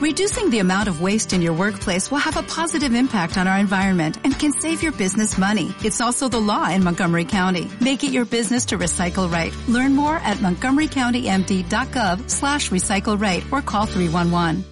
[0.00, 3.58] Reducing the amount of waste in your workplace will have a positive impact on our
[3.58, 5.74] environment and can save your business money.
[5.84, 7.70] It's also the law in Montgomery County.
[7.82, 9.54] Make it your business to recycle right.
[9.68, 14.64] Learn more at montgomerycountymd.gov slash recycle right or call 311.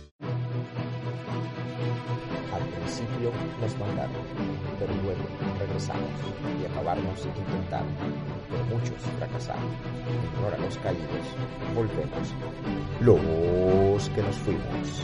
[2.50, 4.24] Al principio nos mandaron,
[4.78, 6.08] pero luego regresamos
[6.42, 9.64] y intentando, pero muchos fracasaron.
[10.08, 11.04] En honor a los caídos,
[11.74, 12.34] volvemos.
[13.00, 15.02] Los que nos fuimos.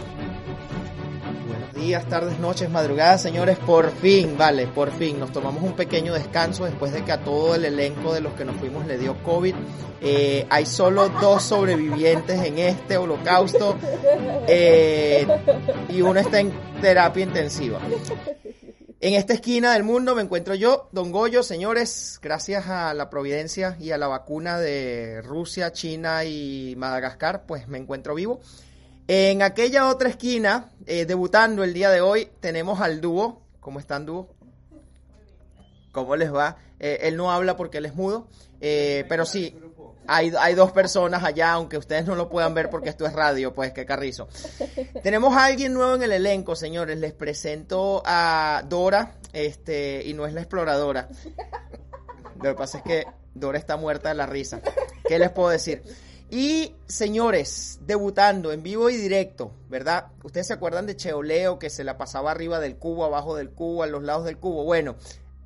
[1.46, 3.58] Buenos días, tardes, noches, madrugadas, señores.
[3.58, 5.18] Por fin, vale, por fin.
[5.18, 8.44] Nos tomamos un pequeño descanso después de que a todo el elenco de los que
[8.44, 9.54] nos fuimos le dio COVID.
[10.00, 13.76] Eh, hay solo dos sobrevivientes en este holocausto
[14.46, 15.26] eh,
[15.88, 17.78] y uno está en terapia intensiva.
[19.04, 23.76] En esta esquina del mundo me encuentro yo, Don Goyo, señores, gracias a la providencia
[23.78, 28.40] y a la vacuna de Rusia, China y Madagascar, pues me encuentro vivo.
[29.06, 33.42] En aquella otra esquina, eh, debutando el día de hoy, tenemos al dúo.
[33.60, 34.30] ¿Cómo están, dúo?
[35.92, 36.56] ¿Cómo les va?
[36.80, 38.28] Eh, él no habla porque él es mudo,
[38.62, 39.54] eh, pero sí,
[40.06, 43.72] hay, dos personas allá, aunque ustedes no lo puedan ver porque esto es radio, pues
[43.72, 44.28] qué carrizo.
[45.02, 46.98] Tenemos a alguien nuevo en el elenco, señores.
[46.98, 51.08] Les presento a Dora, este, y no es la exploradora.
[52.36, 54.60] Lo que pasa es que Dora está muerta de la risa.
[55.06, 55.82] ¿Qué les puedo decir?
[56.30, 60.06] Y señores, debutando en vivo y directo, ¿verdad?
[60.22, 63.82] Ustedes se acuerdan de Cheoleo que se la pasaba arriba del cubo, abajo del cubo,
[63.82, 64.64] a los lados del cubo.
[64.64, 64.96] Bueno,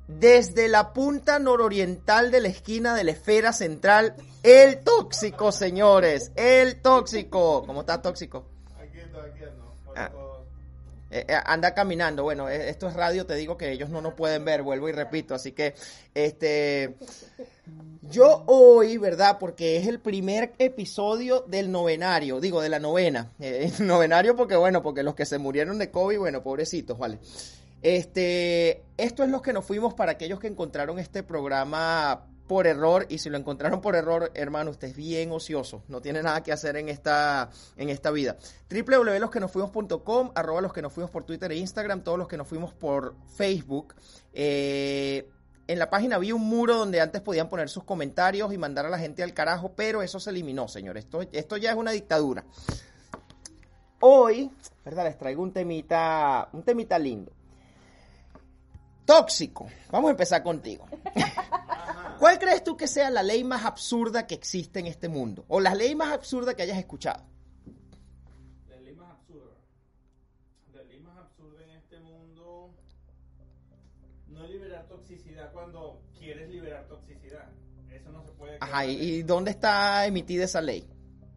[0.09, 6.81] desde la punta nororiental de la esquina de la esfera central, el tóxico, señores, el
[6.81, 7.63] tóxico.
[7.65, 8.47] ¿Cómo está tóxico?
[8.79, 9.93] Aquí está, aquí no.
[9.95, 10.11] Ah.
[11.11, 12.23] Eh, eh, anda caminando.
[12.23, 14.93] Bueno, eh, esto es radio, te digo que ellos no nos pueden ver, vuelvo y
[14.93, 15.35] repito.
[15.35, 15.75] Así que,
[16.13, 16.95] este,
[18.01, 19.37] yo hoy, ¿verdad?
[19.39, 23.31] Porque es el primer episodio del novenario, digo, de la novena.
[23.39, 27.19] Eh, novenario porque, bueno, porque los que se murieron de COVID, bueno, pobrecitos, ¿vale?
[27.81, 33.05] Este, esto es lo que nos fuimos para aquellos que encontraron este programa por error
[33.09, 36.51] y si lo encontraron por error, hermano, usted es bien ocioso, no tiene nada que
[36.51, 38.37] hacer en esta, en esta vida.
[38.71, 42.73] www.losquenosfuimos.com, arroba los que nos fuimos por Twitter e Instagram, todos los que nos fuimos
[42.73, 43.93] por Facebook.
[44.33, 45.29] Eh,
[45.67, 48.89] en la página había un muro donde antes podían poner sus comentarios y mandar a
[48.89, 51.03] la gente al carajo, pero eso se eliminó, señores.
[51.05, 52.43] Esto, esto ya es una dictadura.
[53.99, 54.49] Hoy,
[54.83, 55.03] ¿verdad?
[55.03, 57.31] Les traigo un temita, un temita lindo.
[59.09, 59.67] Tóxico.
[59.89, 60.85] Vamos a empezar contigo.
[62.19, 65.45] ¿Cuál crees tú que sea la ley más absurda que existe en este mundo?
[65.47, 67.23] O la ley más absurda que hayas escuchado.
[68.67, 69.55] La ley más absurda.
[70.75, 72.75] La ley más absurda en este mundo.
[74.27, 77.49] No liberar toxicidad cuando quieres liberar toxicidad.
[77.91, 78.59] Eso no se puede.
[78.61, 80.87] Ajá, ¿y, dónde está emitida esa ley?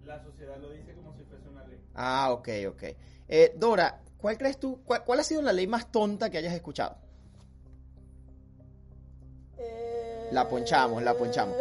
[0.04, 1.80] La sociedad lo dice como si fuese una ley.
[1.94, 2.82] Ah, ok, ok.
[3.28, 6.52] Eh, Dora, ¿cuál crees tú, cuál, cuál ha sido la ley más tonta que hayas
[6.52, 7.01] escuchado?
[10.32, 11.54] La ponchamos, la ponchamos.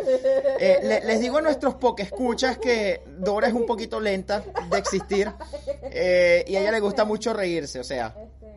[0.60, 5.32] Eh, le- les digo a nuestros escuchas que Dora es un poquito lenta de existir
[5.84, 8.48] eh, y a ella le gusta mucho reírse, o sea, Este,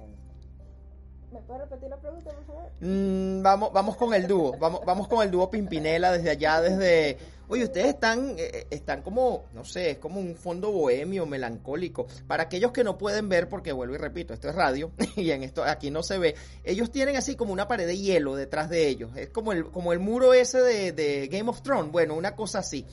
[1.33, 2.71] ¿Me puede repetir la pregunta, por favor?
[2.81, 7.19] mm, vamos, vamos con el dúo, vamos, vamos con el dúo Pimpinela desde allá, desde...
[7.49, 12.07] Oye, ustedes están, eh, están como, no sé, es como un fondo bohemio, melancólico.
[12.27, 15.43] Para aquellos que no pueden ver, porque vuelvo y repito, esto es radio y en
[15.43, 16.35] esto aquí no se ve,
[16.65, 19.17] ellos tienen así como una pared de hielo detrás de ellos.
[19.17, 22.61] Es como el, como el muro ese de, de Game of Thrones, bueno, una cosa
[22.61, 22.87] así.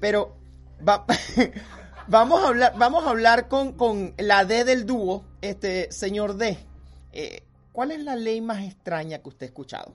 [0.00, 0.36] Pero
[0.86, 1.04] va-
[2.08, 6.56] vamos a hablar, vamos a hablar con, con la D del dúo, este señor D.
[7.12, 7.42] Eh,
[7.72, 9.94] ¿Cuál es la ley más extraña que usted ha escuchado?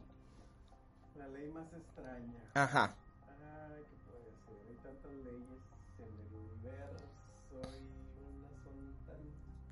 [1.17, 2.33] La ley más extraña.
[2.53, 2.95] Ajá.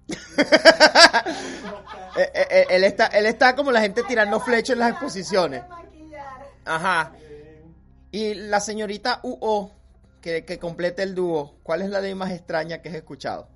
[2.18, 5.64] Eh, eh, eh, él, está, él está como la gente tirando flechas en las exposiciones.
[6.66, 7.14] Ajá.
[8.12, 9.72] Y la señorita UO,
[10.20, 13.48] que, que complete el dúo, ¿cuál es la ley más extraña que has escuchado?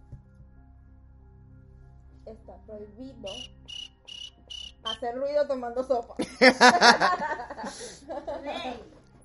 [2.25, 3.27] Está prohibido
[4.83, 6.15] hacer ruido tomando sopa.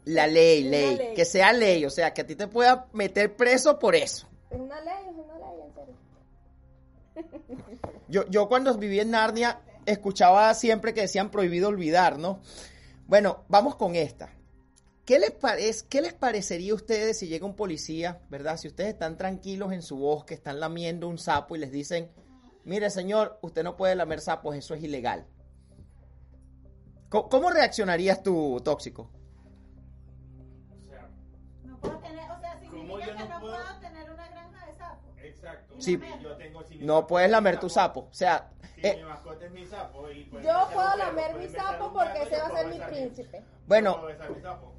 [0.05, 1.15] La ley, ley, ley.
[1.15, 4.27] que sea ley, o sea, que a ti te pueda meter preso por eso.
[4.51, 5.95] Es una ley, es una ley, en serio.
[8.09, 12.41] Yo, yo cuando viví en Narnia escuchaba siempre que decían prohibido olvidar, ¿no?
[13.07, 14.31] Bueno, vamos con esta.
[15.05, 18.59] ¿Qué les, ¿Qué les parecería a ustedes si llega un policía, verdad?
[18.59, 22.11] Si ustedes están tranquilos en su bosque, están lamiendo un sapo y les dicen,
[22.65, 25.27] mire señor, usted no puede lamer sapos, eso es ilegal.
[27.09, 29.11] ¿Cómo, cómo reaccionarías tú, tóxico?
[35.53, 35.75] Exacto.
[35.79, 38.01] Sí, Yo tengo si no puedes lamer tu sapo.
[38.11, 41.49] O sea, Si eh, mi mascota es mi sapo y pues, Yo puedo lamer mi
[41.49, 43.43] sapo porque ese va a ser mi príncipe.
[43.67, 44.01] bueno.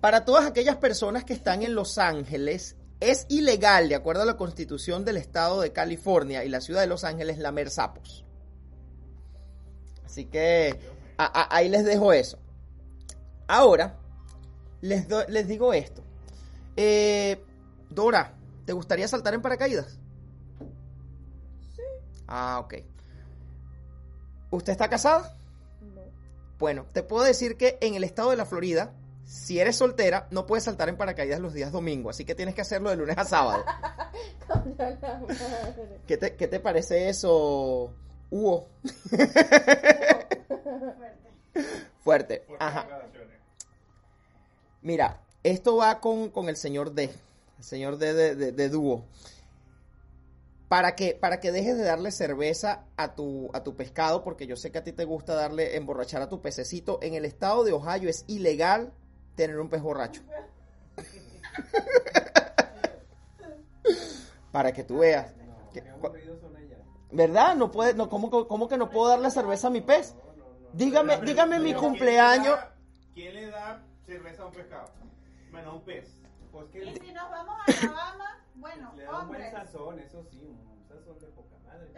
[0.02, 4.36] Para todas aquellas personas que están en Los Ángeles, es ilegal, de acuerdo a la
[4.38, 8.26] constitución del estado de California y la ciudad de Los Ángeles, lamer sapos.
[10.06, 10.78] Así que
[11.18, 12.40] a- a- ahí les dejo eso.
[13.48, 13.96] Ahora,
[14.82, 16.04] les, do- les digo esto.
[16.76, 17.44] Eh,
[17.90, 18.34] Dora,
[18.66, 20.00] ¿te gustaría saltar en paracaídas?
[22.32, 22.76] Ah, ok.
[24.52, 25.36] ¿Usted está casada?
[25.82, 26.02] No.
[26.60, 28.94] Bueno, te puedo decir que en el estado de la Florida,
[29.26, 32.62] si eres soltera, no puedes saltar en paracaídas los días domingo, así que tienes que
[32.62, 33.64] hacerlo de lunes a sábado.
[34.48, 36.02] Contra la madre.
[36.08, 37.94] ¿Qué te, qué te parece eso,
[38.30, 38.68] Hugo?
[42.04, 42.44] Fuerte.
[42.48, 42.88] Por Ajá.
[44.82, 47.12] Mira, esto va con, con el señor D,
[47.58, 49.06] el señor D de, de- de dúo.
[50.70, 54.56] Para que, para que dejes de darle cerveza a tu, a tu pescado, porque yo
[54.56, 57.00] sé que a ti te gusta darle, emborrachar a tu pececito.
[57.02, 58.94] En el estado de Ohio es ilegal
[59.36, 60.22] tener un pez borracho.
[64.52, 65.34] para que tú veas.
[65.74, 65.84] Que-
[67.12, 67.56] ¿Verdad?
[67.56, 70.14] No puede, no, ¿cómo, que- cómo que no puedo darle cerveza a mi pez?
[70.74, 72.60] Dígame, dígame mi cumpleaños.
[73.16, 74.86] ¿Quién le da cerveza a un pescado?
[75.52, 76.08] Bueno, a un pez.
[76.52, 78.39] Pues Y si nos vamos a Alabama,
[78.70, 81.92] bueno, le da un buen sazón, eso sí, un sazón de poca madre.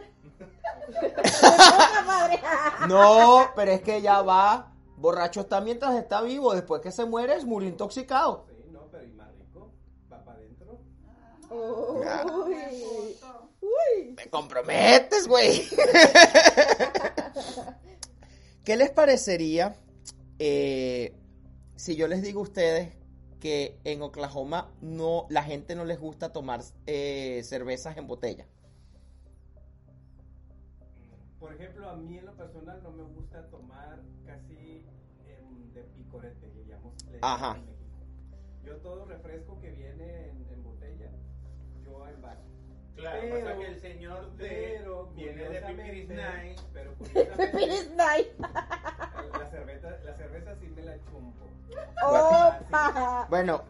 [2.88, 4.74] No, pero es que ya va.
[4.98, 6.54] Borracho está mientras está vivo.
[6.54, 8.46] Después que se muere, es murió intoxicado.
[8.48, 9.72] Sí, no, pero y más rico,
[10.12, 10.80] va para adentro.
[11.50, 13.18] Uy.
[13.62, 14.16] Uy.
[14.16, 15.68] Me comprometes, güey.
[18.64, 19.76] ¿Qué les parecería
[20.40, 21.16] eh,
[21.76, 23.01] si yo les digo a ustedes
[23.42, 28.46] que en Oklahoma no, la gente no les gusta tomar eh, cervezas en botella?
[31.40, 34.86] Por ejemplo, a mí en lo personal no me gusta tomar casi
[35.26, 36.94] em, de picorete, digamos.
[37.22, 37.54] Ajá.
[37.58, 37.98] llamamos en México.
[38.64, 41.10] Yo todo refresco que viene en, en botella,
[41.84, 42.44] yo en vaso.
[42.96, 46.60] Claro, Pero- pasa que el señor de Pero viene de Pipiris Night.
[46.74, 48.28] Pero Pipiris Night.
[49.82, 51.46] la cerveza, la cerveza sí me la chumpo.
[52.04, 53.28] Opa.
[53.30, 53.64] Bueno,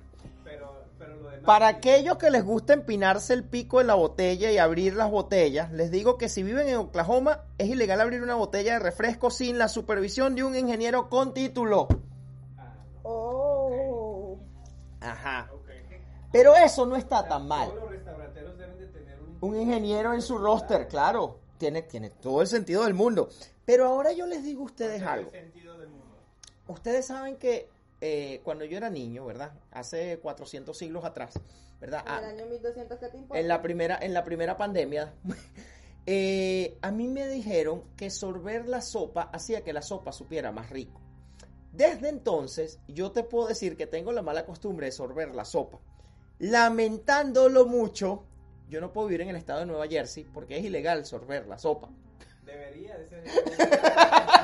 [0.43, 1.45] Pero, pero lo demás.
[1.45, 1.75] Para sí.
[1.77, 5.91] aquellos que les gusta empinarse el pico en la botella y abrir las botellas, les
[5.91, 9.67] digo que si viven en Oklahoma es ilegal abrir una botella de refresco sin la
[9.67, 11.87] supervisión de un ingeniero con título.
[12.57, 12.73] Ah,
[13.03, 13.09] no.
[13.09, 14.39] Oh.
[14.99, 15.49] Ajá.
[16.31, 17.67] Pero eso no está tan mal.
[17.69, 21.39] Todos los restauranteros deben de tener un, Un ingeniero en su roster, claro.
[21.57, 23.29] Tiene, tiene todo el sentido del mundo.
[23.65, 25.31] Pero ahora yo les digo a ustedes El algo.
[25.31, 26.00] sentido del mundo.
[26.71, 27.69] Ustedes saben que
[28.01, 29.51] eh, cuando yo era niño, ¿verdad?
[29.71, 31.39] Hace 400 siglos atrás,
[31.79, 32.01] ¿verdad?
[32.05, 33.39] En Ah, el año 1200, ¿qué te importa?
[33.39, 35.13] en la primera, en la primera pandemia,
[36.05, 40.69] eh, a mí me dijeron que sorber la sopa hacía que la sopa supiera más
[40.69, 40.99] rico.
[41.73, 45.79] Desde entonces, yo te puedo decir que tengo la mala costumbre de sorber la sopa.
[46.39, 48.23] Lamentándolo mucho,
[48.67, 51.57] yo no puedo vivir en el estado de Nueva Jersey porque es ilegal sorber la
[51.57, 51.89] sopa.
[52.45, 53.23] Debería de ser.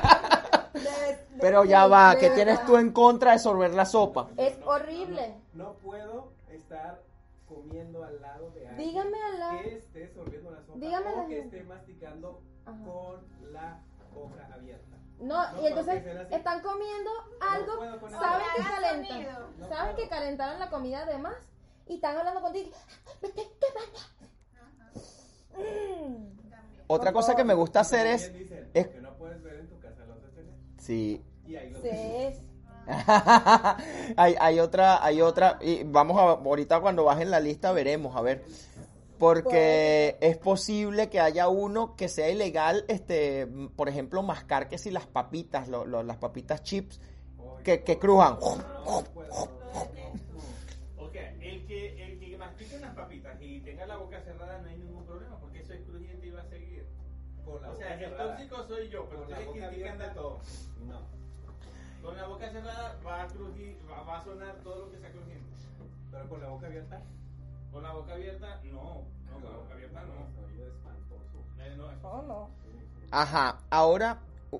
[1.40, 4.28] Pero ya va, ¿qué tienes tú en contra de sorber la sopa?
[4.36, 5.34] Es horrible.
[5.54, 7.00] No, puedo estar
[7.48, 9.58] comiendo al lado de alguien Dígame al lado.
[9.62, 12.76] que esté sorbiendo la sopa Dígame o que esté masticando Ajá.
[12.84, 13.80] con la
[14.14, 14.96] boca abierta.
[15.20, 17.10] No, No, y entonces están comiendo
[17.40, 19.26] algo, saben que calentan.
[19.58, 19.96] No saben puedo.
[19.96, 21.34] que calentaron la comida de más
[21.86, 22.70] y están hablando contigo.
[25.56, 26.38] Mm.
[26.86, 28.24] Otra cosa que me gusta hacer es...
[28.26, 30.54] También dicen, es- que no puedes ver en tu casa los de tener.
[30.88, 32.36] Sí, Y ahí lo Sí, tienes.
[32.36, 32.42] es.
[34.16, 38.22] hay, hay otra, hay otra, y vamos a, ahorita cuando bajen la lista veremos, a
[38.22, 38.42] ver,
[39.18, 44.90] porque es posible que haya uno que sea ilegal, este, por ejemplo, mascar que si
[44.90, 47.00] las papitas, lo- lo- las papitas chips,
[47.64, 48.38] que, que crujan.
[48.40, 49.28] No, no puedo.
[49.28, 49.57] no, no.
[62.48, 65.44] Boca cerrada va a crujir, va, va a sonar todo lo que sea crujiente.
[66.10, 67.00] Pero con la boca abierta.
[67.72, 69.04] Con la boca abierta, no.
[69.26, 71.76] No, con la boca abierta no.
[71.76, 72.48] No, eso- Oh, no.
[73.10, 74.18] Ajá, ahora,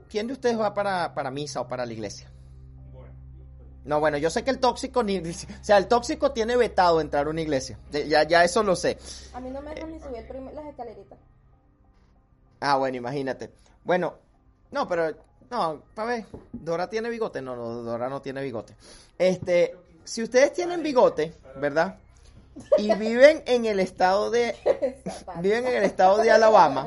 [0.09, 2.31] ¿quién de ustedes va para, para misa o para la iglesia?
[2.93, 3.13] Bueno.
[3.85, 5.33] No, bueno, yo sé que el tóxico, ni, o
[5.65, 8.99] sea, el tóxico tiene vetado entrar a una iglesia, ya, ya eso lo sé.
[9.35, 11.19] A mí no me dejan ni subir las escaleritas.
[12.61, 13.53] Ah, bueno, imagínate.
[13.85, 14.15] Bueno,
[14.71, 15.15] no, pero
[15.51, 18.75] no, para ver, Dora tiene bigote, no, no, Dora no tiene bigote.
[19.19, 21.99] Este, si ustedes tienen bigote, ¿verdad?
[22.77, 24.57] y viven en el estado de
[25.41, 26.87] viven en el estado de Alabama,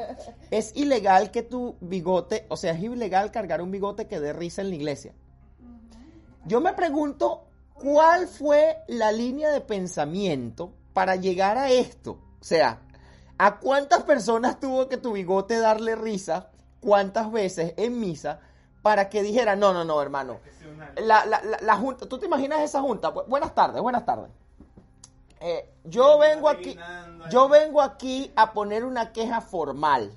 [0.49, 4.61] es ilegal que tu bigote, o sea, es ilegal cargar un bigote que dé risa
[4.61, 5.13] en la iglesia.
[6.45, 12.11] Yo me pregunto cuál fue la línea de pensamiento para llegar a esto.
[12.39, 12.79] O sea,
[13.37, 16.49] ¿a cuántas personas tuvo que tu bigote darle risa?
[16.79, 18.39] ¿Cuántas veces en misa?
[18.81, 20.39] Para que dijera, no, no, no, hermano.
[21.07, 23.13] La, la, la, la junta, ¿tú te imaginas esa junta?
[23.13, 24.29] Bu- Buenas tardes, buenas tardes.
[25.39, 26.75] Eh, yo vengo aquí,
[27.31, 30.11] yo vengo aquí a poner una queja formal.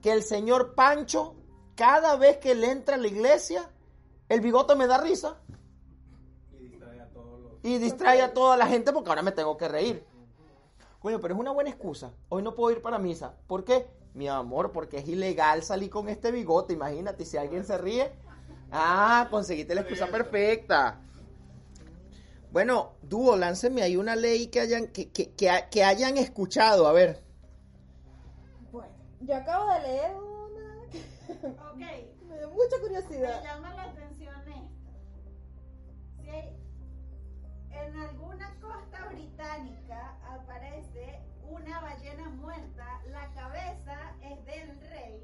[0.00, 1.34] Que el señor Pancho,
[1.74, 3.68] cada vez que le entra a la iglesia,
[4.28, 5.36] el bigote me da risa
[6.52, 7.52] Y distrae a todos los.
[7.64, 10.04] y distrae a toda la gente porque ahora me tengo que reír.
[11.00, 12.12] Coño, pero es una buena excusa.
[12.28, 13.34] Hoy no puedo ir para misa.
[13.46, 13.86] ¿Por qué?
[14.14, 16.72] Mi amor, porque es ilegal salir con este bigote.
[16.72, 18.12] Imagínate, si alguien se ríe.
[18.76, 20.98] Ah, conseguiste la excusa perfecta.
[22.50, 26.88] Bueno, dúo, láncenme ahí una ley que hayan, que, que, que, ha- que hayan escuchado.
[26.88, 27.22] A ver.
[28.72, 30.82] Bueno, yo acabo de leer una.
[31.70, 31.78] Ok,
[32.28, 33.44] Me dio mucha me curiosidad.
[33.44, 34.90] llama la atención esto.
[36.20, 36.56] Si hay-
[37.70, 39.83] en alguna costa británica
[41.64, 45.22] una ballena muerta, la cabeza es del rey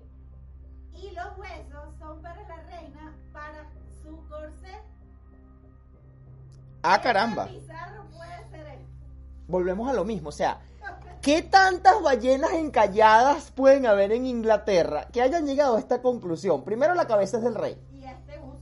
[0.93, 3.65] y los huesos son para la reina para
[4.03, 4.83] su corset.
[6.83, 7.45] Ah, ¿Qué caramba.
[7.47, 7.61] puede
[8.51, 8.79] ser?
[9.49, 10.29] Volvemos a lo mismo.
[10.31, 10.61] O sea,
[11.21, 16.65] ¿qué tantas ballenas encalladas pueden haber en Inglaterra que hayan llegado a esta conclusión?
[16.65, 17.77] Primero, la cabeza es del rey.
[17.93, 18.59] Y este uso.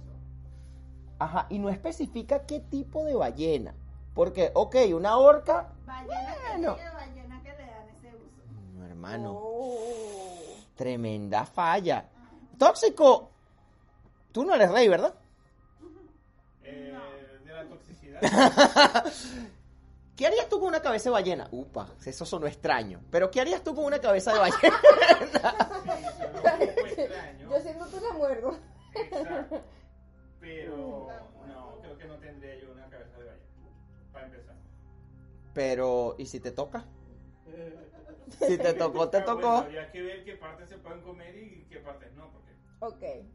[1.21, 3.75] Ajá, y no especifica qué tipo de ballena.
[4.15, 5.69] Porque, ok, una orca.
[5.87, 6.75] Ballena Bueno.
[6.75, 8.43] que sigue, ballena que le dan ese uso.
[8.75, 10.57] No, hermano, Oh.
[10.75, 12.05] tremenda falla.
[12.59, 13.31] Tóxico,
[14.33, 15.15] tú no eres rey, ¿verdad?
[16.65, 16.93] Eh,
[17.45, 18.21] de la toxicidad.
[20.17, 21.47] ¿Qué harías tú con una cabeza de ballena?
[21.53, 23.01] Upa, eso sonó extraño.
[23.09, 24.81] Pero ¿qué harías tú con una cabeza de ballena?
[26.59, 27.51] Sí, extraño.
[27.51, 28.59] Yo siendo tú la muerdo.
[28.95, 29.61] Exacto.
[30.41, 31.09] Pero
[31.47, 33.47] no, creo que no tendría yo una cabeza de ballena.
[34.13, 34.57] Para empezar.
[35.55, 36.85] Pero, ¿y si te toca?
[38.47, 39.41] Si te tocó, te tocó.
[39.41, 42.31] Bueno, habría que ver qué partes se pueden comer y qué partes no.
[42.31, 43.27] Porque Ok.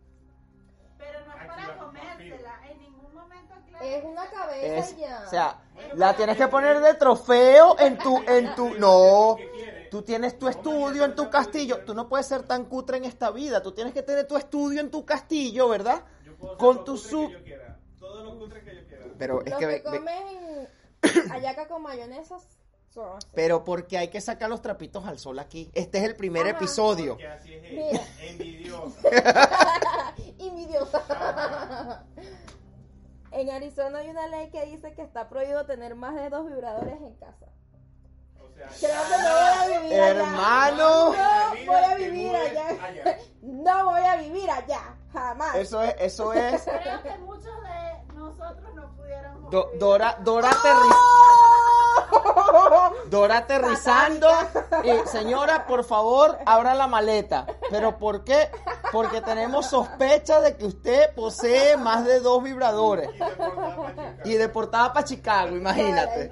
[0.98, 2.72] Pero no es Aquí para comérsela.
[2.72, 5.24] En ningún momento aclara Es una cabeza Es, ya.
[5.26, 5.62] o sea,
[5.96, 9.36] la tienes que poner de trofeo en tu, en tu, no.
[9.92, 11.84] Tú tienes tu estudio en tu castillo.
[11.86, 13.62] Tú no puedes ser tan cutre en esta vida.
[13.62, 16.04] Tú tienes que tener tu estudio en tu castillo, ¿verdad?
[16.26, 17.28] Yo puedo Con lo tu cutre su...
[17.28, 17.80] que yo quiera.
[18.00, 19.06] Todo lo cutre que yo quiera.
[19.18, 19.68] Pero es Los que...
[19.68, 20.70] que, comen
[21.30, 22.38] hallaca con mayonesa
[22.94, 23.28] son así.
[23.34, 25.72] Pero porque hay que sacar los trapitos al sol aquí.
[25.74, 26.58] Este es el primer Ajá.
[26.58, 27.14] episodio.
[27.14, 28.02] Porque así es Mira.
[28.22, 30.14] Envidiosa.
[30.40, 32.04] Envidiosa.
[33.32, 37.02] En Arizona hay una ley que dice que está prohibido tener más de dos vibradores
[37.02, 37.48] en casa.
[38.38, 40.08] O sea, Creo que no voy a vivir allá.
[40.10, 41.14] Hermano.
[41.14, 43.18] No voy a vivir allá.
[43.42, 44.96] No voy a vivir allá.
[45.12, 45.56] Jamás.
[45.56, 46.62] Eso es, eso es.
[46.84, 49.50] Creo que muchos de nosotros no pudiéramos.
[49.50, 49.72] Do-.
[49.80, 50.96] Dora, Dora aterriz-
[53.10, 54.28] Dora aterrizando.
[54.84, 57.46] Y, señora, por favor, abra la maleta.
[57.70, 58.50] ¿Pero por qué?
[58.92, 63.10] Porque tenemos sospecha de que usted posee más de dos vibradores.
[63.10, 63.34] Y deportada pa'
[63.84, 64.24] Chicago.
[64.26, 66.32] Y deportada para Chicago, imagínate.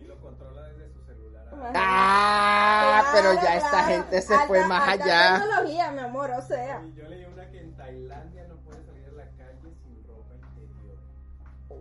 [0.00, 1.44] Y lo controla desde su celular.
[1.74, 5.38] Ah, pero ya Claro, esta gente se Alta- fue más alta allá.
[5.40, 6.82] tecnología, mi amor, o sea.
[6.84, 8.45] Y yo leí una que en Tailandia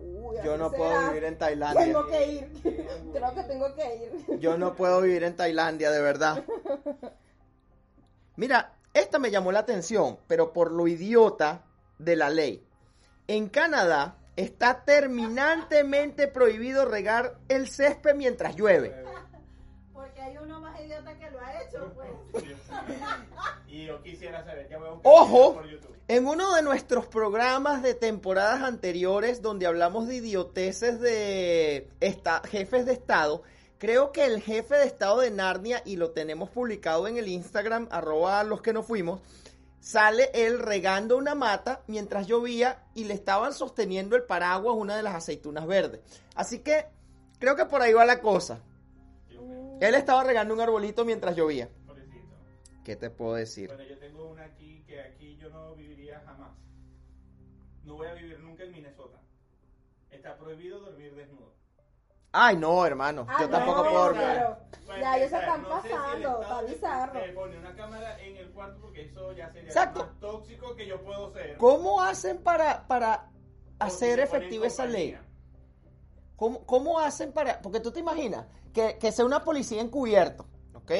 [0.07, 1.07] Uy, Yo no puedo será.
[1.09, 1.83] vivir en Tailandia.
[1.85, 2.51] Tengo que ir.
[3.13, 3.95] Creo que tengo que
[4.27, 4.39] ir.
[4.39, 6.43] Yo no puedo vivir en Tailandia, de verdad.
[8.35, 11.63] Mira, esta me llamó la atención, pero por lo idiota
[11.97, 12.65] de la ley.
[13.27, 18.93] En Canadá está terminantemente prohibido regar el césped mientras llueve.
[19.93, 22.43] Porque hay uno más idiota que lo ha hecho, pues.
[23.67, 25.53] Y yo quisiera saber, ya voy a buscar Ojo.
[25.55, 25.94] por YouTube.
[26.07, 32.85] En uno de nuestros programas de temporadas anteriores, donde hablamos de idioteces de esta- jefes
[32.85, 33.41] de Estado,
[33.79, 37.87] creo que el jefe de Estado de Narnia, y lo tenemos publicado en el Instagram,
[37.89, 39.21] arroba los que nos fuimos,
[39.79, 45.03] sale él regando una mata mientras llovía y le estaban sosteniendo el paraguas una de
[45.03, 46.01] las aceitunas verdes.
[46.35, 46.85] Así que
[47.39, 48.59] creo que por ahí va la cosa.
[49.81, 51.67] Él estaba regando un arbolito mientras llovía.
[52.85, 53.67] ¿Qué te puedo decir?
[53.69, 56.51] Bueno, yo tengo una aquí que aquí yo no viviría jamás.
[57.83, 59.19] No voy a vivir nunca en Minnesota.
[60.11, 61.51] Está prohibido dormir desnudo.
[62.31, 63.25] Ay, no, hermano.
[63.27, 64.23] Ah, Yo no, tampoco puedo dormir.
[64.85, 67.21] Para Ya, ellos se están no pasando, está te- bizarro.
[67.23, 70.05] Te pone una cámara en el cuarto porque eso ya sería Exacto.
[70.05, 71.57] más tóxico que yo puedo ser.
[71.57, 73.31] ¿Cómo hacen para, para
[73.79, 75.17] hacer efectiva esa ley?
[76.35, 77.61] ¿Cómo, cómo hacen para...?
[77.63, 80.91] Porque tú te imaginas que, que sea una policía encubierto, ¿ok?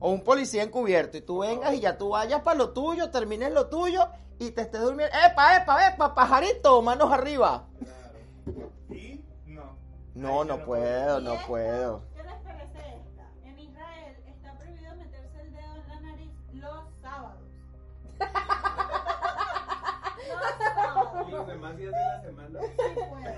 [0.00, 3.52] O un policía encubierto y tú vengas y ya tú vayas para lo tuyo, termines
[3.52, 5.14] lo tuyo y te estés durmiendo.
[5.14, 6.80] ¡Epa, epa, epa, pajarito!
[6.80, 7.66] Manos arriba.
[7.78, 8.72] Claro.
[8.88, 9.76] Y no.
[10.14, 12.02] No, Ahí no yo puedo, no puedo.
[12.16, 13.30] ¿Qué les parece esta?
[13.44, 17.42] En Israel está prohibido meterse el dedo en la nariz los sábados.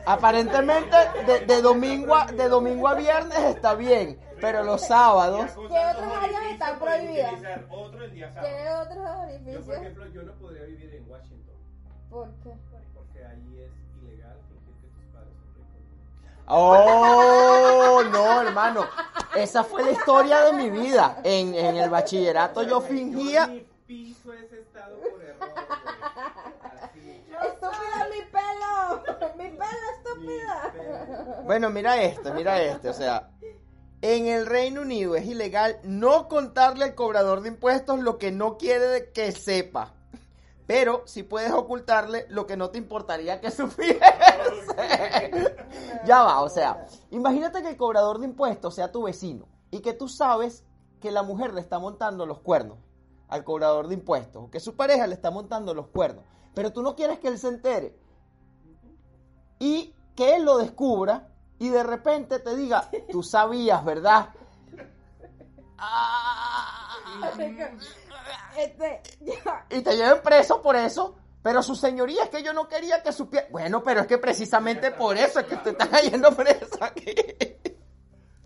[0.07, 5.53] Aparentemente de, de domingo a, de domingo a viernes está bien, pero los sábados...
[5.53, 7.35] ¿Qué otras áreas orificios están prohibidas?
[7.71, 8.49] Otro el día sábado.
[8.49, 9.69] ¿Qué otros Yo, por orificios?
[9.79, 11.55] ejemplo, yo no podría vivir en Washington.
[12.11, 12.51] ¿Por qué?
[12.95, 13.73] Porque ahí es
[14.03, 16.45] ilegal fingir que tus padres son ricos.
[16.49, 18.85] Oh, no, hermano.
[19.37, 21.19] Esa fue la historia de mi vida.
[21.23, 23.47] En, en el bachillerato yo fingía...
[23.47, 25.49] Yo piso ese estado por error.
[27.43, 29.03] ¡Estúpida mi pelo!
[29.37, 30.73] ¡Mi pelo estúpida!
[31.45, 32.89] Bueno, mira este, mira este.
[32.89, 33.31] O sea,
[34.03, 38.59] en el Reino Unido es ilegal no contarle al cobrador de impuestos lo que no
[38.59, 39.95] quiere que sepa.
[40.67, 44.01] Pero si puedes ocultarle lo que no te importaría que supiese.
[46.05, 49.93] ya va, o sea, imagínate que el cobrador de impuestos sea tu vecino y que
[49.93, 50.65] tú sabes
[51.01, 52.79] que la mujer le está montando los cuernos
[53.29, 56.83] al cobrador de impuestos o que su pareja le está montando los cuernos, pero tú
[56.83, 57.97] no quieres que él se entere
[59.61, 61.32] y que él lo descubra
[61.63, 64.31] y de repente te diga, tú sabías, ¿verdad?
[65.79, 66.99] Ah,
[68.57, 69.01] Este,
[69.71, 71.17] y te lleven preso por eso.
[71.43, 73.47] Pero su señoría es que yo no quería que supiera.
[73.51, 77.15] Bueno, pero es que precisamente por eso es que te están cayendo preso aquí.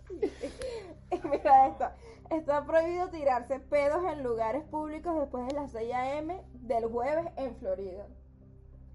[1.23, 1.85] Mira esto.
[2.29, 6.41] Está prohibido tirarse pedos en lugares públicos después de las 6 a.m.
[6.53, 8.05] del jueves en Florida.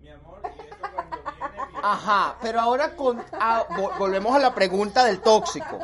[0.00, 1.71] Mi amor, y eso cuando viene bien.
[1.82, 5.78] Ajá, pero ahora con, ah, vo- volvemos a la pregunta del tóxico.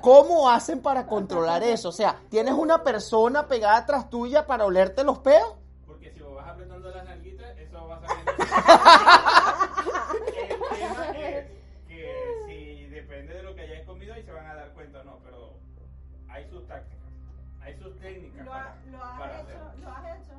[0.00, 1.90] ¿Cómo hacen para controlar eso?
[1.90, 5.54] O sea, ¿tienes una persona pegada atrás tuya para olerte los pedos?
[5.86, 8.32] Porque si vos vas apretando las nalguitas, eso va saliendo.
[10.16, 11.46] El tema es
[11.88, 15.04] que si depende de lo que hayáis comido, ahí se van a dar cuenta o
[15.04, 15.52] no, pero
[16.28, 17.08] hay sus tácticas,
[17.62, 19.42] hay sus técnicas ¿Lo, para, ha- lo has para hecho?
[19.48, 19.70] hacerlo.
[19.82, 20.34] ¿Lo has hecho?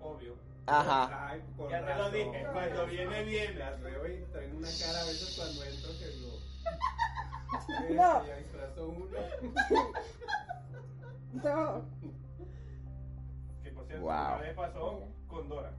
[0.00, 0.34] Obvio.
[0.68, 1.28] Ajá.
[1.30, 3.58] Ay, con Ya te lo dije, cuando viene bien.
[3.58, 6.38] Las veo y traen una cara a veces cuando entro que lo.
[7.94, 8.26] No.
[8.26, 9.18] Ya disfrazó uno.
[11.32, 11.82] No.
[13.62, 14.10] Que por cierto, Wow.
[14.12, 15.70] una vez pasó con Dora.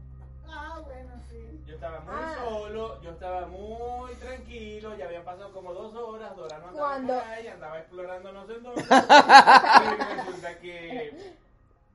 [0.47, 1.61] Ah, bueno, sí.
[1.67, 2.35] Yo estaba muy Ah.
[2.43, 7.13] solo, yo estaba muy tranquilo, ya habían pasado como dos horas, Dora no andaba Cuando-
[7.19, 8.81] por ahí, andaba explorando no sé dónde.
[8.81, 11.33] y resulta que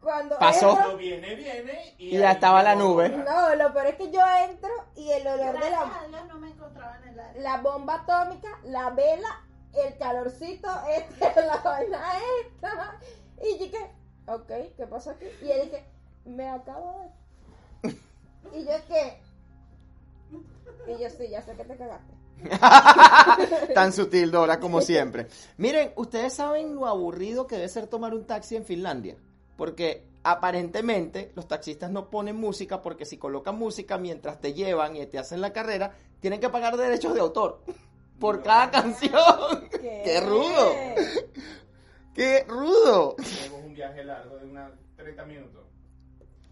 [0.05, 0.77] Cuando Pasó.
[0.79, 3.09] entro- viene, viene y, Y ya estaba la nube.
[3.09, 6.39] No, lo peor es que yo entro y el olor de la, a Dios no
[6.39, 7.43] me encontraba en el área.
[7.43, 9.29] la bomba atómica, la vela,
[9.73, 11.99] el calorcito, este, la vaina
[12.45, 12.99] esta.
[13.43, 13.91] Y yo que,
[14.31, 15.27] ok, ¿qué pasó aquí?
[15.43, 15.85] Y él dije,
[16.27, 17.11] me acabo
[17.83, 17.91] de...
[18.53, 19.21] Y yo que...
[20.87, 22.13] Y yo sí, ya sé que te cagaste.
[23.75, 25.29] Tan sutil, Dora, como siempre.
[25.57, 29.17] Miren, ¿ustedes saben lo aburrido que debe ser tomar un taxi en Finlandia?
[29.57, 35.07] Porque aparentemente los taxistas no ponen música porque si colocan música mientras te llevan y
[35.07, 37.61] te hacen la carrera, tienen que pagar derechos de autor
[38.19, 39.69] por cada canción.
[39.71, 40.73] ¡Qué rudo!
[42.15, 43.17] ¡Qué rudo!
[43.17, 45.65] Tenemos un viaje largo de unos 30 minutos.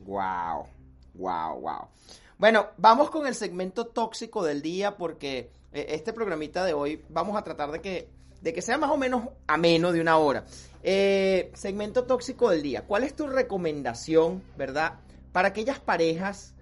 [0.01, 0.67] Wow,
[1.15, 1.89] wow, wow.
[2.37, 7.37] Bueno, vamos con el segmento tóxico del día porque eh, este programita de hoy vamos
[7.37, 8.09] a tratar de que,
[8.43, 10.45] de que sea más o menos ameno de una hora.
[10.83, 12.83] Eh, segmento tóxico del día.
[12.83, 14.95] ¿Cuál es tu recomendación, verdad,
[15.33, 16.55] para aquellas parejas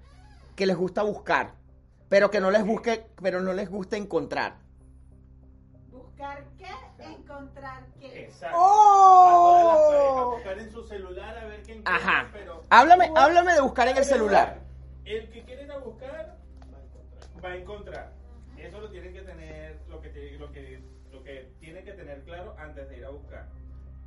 [0.56, 1.54] que les gusta buscar,
[2.10, 4.56] pero que no les busque, pero no les gusta encontrar?
[5.90, 6.66] Buscar qué,
[7.02, 8.24] encontrar qué.
[8.24, 8.58] Exacto.
[8.60, 10.18] ¡Oh!
[10.18, 12.28] A buscar en su celular a ver qué encuentran, Ajá.
[12.32, 14.60] pero Háblame, háblame de buscar en el celular.
[15.06, 16.36] El que quiere ir a buscar
[17.42, 18.12] va a encontrar.
[18.58, 20.82] Eso lo tienen que tener, lo que, lo que,
[21.30, 23.46] que tienen que tener claro antes de ir a buscar.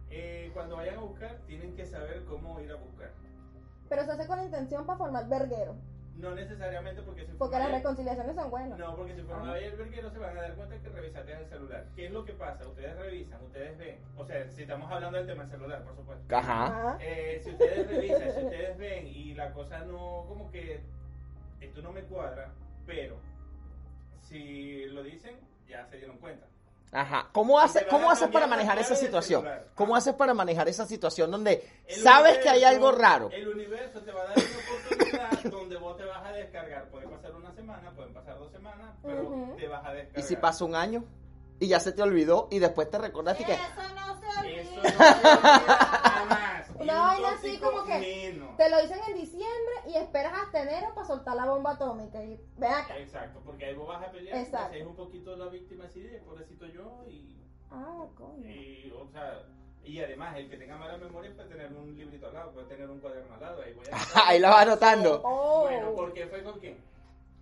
[0.09, 3.12] Eh, cuando vayan a buscar, tienen que saber cómo ir a buscar.
[3.89, 5.75] Pero se hace con intención para formar verguero.
[6.15, 8.77] No necesariamente porque si Porque las a- reconciliaciones son buenas.
[8.77, 11.33] No, porque si fueron a ver el verguero se van a dar cuenta que revisaste
[11.33, 11.88] el celular.
[11.95, 12.67] ¿Qué es lo que pasa?
[12.67, 13.97] Ustedes revisan, ustedes ven.
[14.17, 16.36] O sea, si estamos hablando del tema del celular, por supuesto.
[16.36, 16.65] Ajá.
[16.67, 16.97] Ajá.
[17.01, 20.81] Eh, si ustedes revisan, si ustedes ven y la cosa no, como que
[21.62, 22.51] esto no me cuadra,
[22.86, 23.17] pero
[24.21, 25.36] si lo dicen,
[25.67, 26.45] ya se dieron cuenta.
[26.93, 27.27] Ajá.
[27.32, 29.45] ¿Cómo hace, cómo haces para manejar esa situación?
[29.75, 33.29] ¿Cómo haces para manejar esa situación donde El sabes que hay universo- algo raro?
[33.32, 36.86] El universo te va a dar una oportunidad donde vos te vas a descargar.
[36.89, 39.56] Puede pasar una semana, pueden pasar dos semanas, pero Ujú.
[39.58, 40.19] te vas a descargar.
[40.23, 41.03] ¿Y si pasa un año?
[41.60, 43.53] y ya se te olvidó y después te recordaste y que...
[43.53, 43.62] Eso
[43.95, 44.84] no se Eso olvida.
[44.84, 46.52] no se olvida
[46.83, 48.57] Una un vaina así como que menos.
[48.57, 52.23] te lo dicen en diciembre y esperas hasta enero para soltar la bomba atómica.
[52.23, 52.97] Y ven acá.
[52.97, 54.75] Exacto, porque ahí vos vas a pelear, Exacto.
[54.75, 57.41] es un poquito la víctima así de pobrecito yo y,
[57.71, 58.47] Ah, coño.
[58.47, 59.43] y, o sea,
[59.83, 62.89] y además el que tenga mala memoria puede tener un librito al lado, puede tener
[62.89, 63.97] un cuaderno al lado, ahí voy a
[64.29, 65.21] Ahí la va anotando.
[65.23, 65.61] Oh.
[65.63, 66.77] Bueno, ¿por qué fue con quién?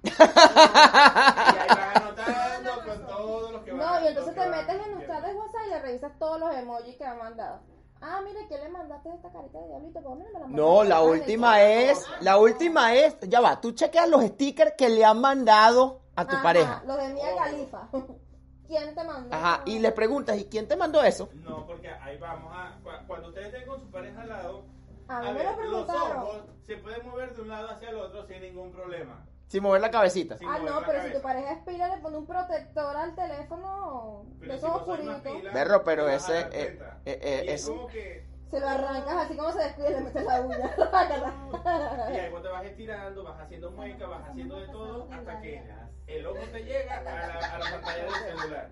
[0.04, 4.91] y ahí van anotando con todos los que van No, y entonces te metes en
[4.95, 7.60] los chats de WhatsApp y le revisas todos los emojis que han mandado.
[8.02, 10.02] Ah, mire, ¿qué le mandaste esta carita de diablito?
[10.02, 10.62] ¿Por dónde me la mandaste?
[10.62, 15.06] No, la última es, la última es, ya va, tú chequeas los stickers que le
[15.06, 16.84] han mandado a tu Ajá, pareja.
[16.86, 17.38] Los de Oh.
[17.38, 17.90] Califa.
[18.68, 19.36] ¿Quién te mandó?
[19.36, 21.30] Ajá, y le preguntas, ¿y quién te mandó eso?
[21.34, 22.80] No, porque ahí vamos a.
[22.82, 24.64] cu- Cuando ustedes estén con su pareja al lado,
[25.08, 27.98] A a me ver, lo los ojos se pueden mover de un lado hacia el
[27.98, 29.26] otro sin ningún problema.
[29.52, 30.38] Sin mover la cabecita.
[30.48, 34.52] Ah, no, pero si tu pareja es pila, le pone un protector al teléfono Pero
[34.54, 35.54] de esos oscuritos.
[35.54, 38.26] Berro, pero ese, eh, eh, eh, es es- como que.
[38.50, 40.72] Se lo arrancas así como se descuida y le metes la uña.
[42.14, 45.64] Y ahí vos te vas estirando, vas haciendo mueca, vas haciendo de todo hasta que
[46.08, 48.70] el ojo te llega a la, a la pantalla del celular.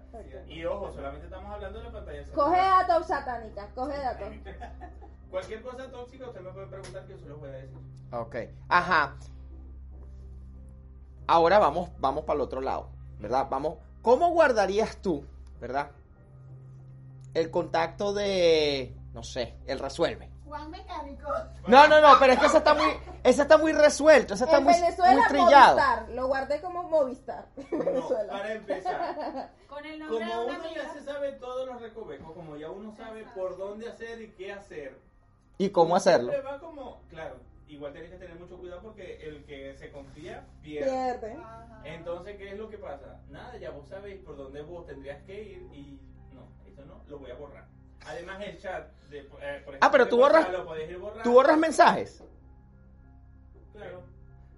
[0.48, 2.48] Y ojo, solamente estamos hablando de la pantalla del celular.
[2.50, 4.30] Coge datos satánica, coge datos.
[5.30, 7.78] Cualquier cosa tóxica, usted me puede preguntar que yo se lo voy a decir.
[8.14, 8.36] Ok.
[8.70, 9.18] Ajá.
[11.32, 12.90] Ahora vamos, vamos para el otro lado,
[13.20, 13.48] ¿verdad?
[13.52, 13.76] Vamos.
[14.02, 15.24] ¿Cómo guardarías tú,
[15.62, 15.92] verdad?
[17.36, 20.28] El contacto de, no sé, el resuelve.
[20.48, 21.30] Juan Mecánico.
[21.68, 22.90] No, no, no, pero es que ese está muy,
[23.24, 25.76] ese está muy resuelto, ese está En muy, Venezuela, muy trillado.
[25.78, 26.10] Movistar.
[26.10, 27.46] Lo guardé como Movistar.
[27.58, 28.32] En No, Venezuela.
[28.34, 30.84] para empezar, Con el nombre como de uno amiga.
[30.84, 34.52] ya se sabe todos los recovecos, como ya uno sabe por dónde hacer y qué
[34.52, 35.00] hacer.
[35.60, 36.32] ¿Y cómo hacerlo?
[36.44, 37.36] va como, claro,
[37.70, 40.90] igual tienes que tener mucho cuidado porque el que se confía pierde.
[40.92, 41.38] Pierde.
[41.86, 43.22] Entonces, ¿qué es lo que pasa?
[43.30, 46.00] Nada, ya vos sabéis por dónde vos tendrías que ir y
[46.34, 47.66] no, eso no, lo voy a borrar.
[48.06, 51.24] Además, el chat, de, eh, por Ah, pero tú borras- WhatsApp Lo podés ir borrando.
[51.24, 52.24] ¿Tú borras mensajes?
[53.74, 54.04] Claro.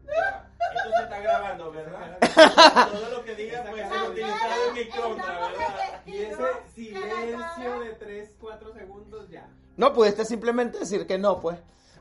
[0.05, 0.47] Ya.
[0.75, 2.17] Esto se está grabando, ¿verdad?
[2.91, 6.01] Todo lo que diga puede ser utilizado en mi contra, ¿verdad?
[6.05, 6.43] Y ese
[6.73, 9.47] silencio de 3, 4 segundos ya.
[9.75, 11.57] No, pudiste simplemente decir que no, pues.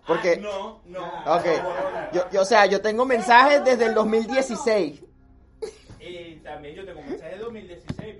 [0.07, 1.07] Porque, Ah, no, no.
[1.37, 5.03] ok, no, yo, yo, o sea, yo tengo mensajes desde el 2016.
[6.01, 8.20] Y también yo tengo mensajes de 2016, pero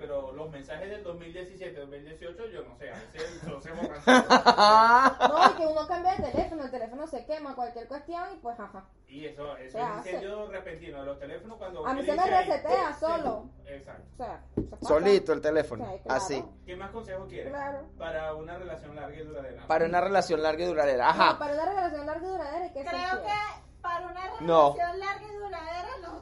[0.61, 4.01] mensajes del 2017, 2018, yo no sé, a veces no se borran.
[4.05, 8.59] No, y que uno cambia de teléfono, el teléfono se quema, cualquier cuestión y pues
[8.59, 8.85] ajá.
[9.07, 10.11] Y eso, eso es hace.
[10.11, 11.85] incendio repentino de los teléfonos cuando...
[11.85, 13.49] A mí se me dice ahí, resetea se- solo.
[13.65, 14.03] Exacto.
[14.13, 14.43] O sea,
[14.79, 14.85] se.
[14.87, 16.21] Solito el teléfono, Sí, claro.
[16.21, 16.45] así.
[16.65, 17.51] ¿Qué más consejo quieres?
[17.51, 17.89] Claro.
[17.97, 19.67] Para una relación larga y duradera.
[19.67, 21.03] Para una relación larga y duradera.
[21.05, 21.39] No, Ajá.
[21.39, 24.75] para una relación larga y duradera ser Creo que para una relación No.
[24.77, 26.21] larga y duradera nos